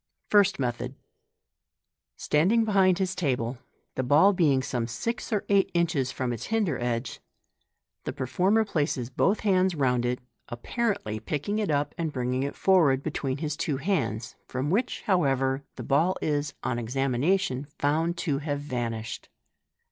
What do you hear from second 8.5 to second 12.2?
places both bands round it, apparently picking it up and